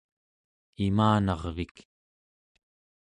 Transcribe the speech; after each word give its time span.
imanarvik 0.85 1.75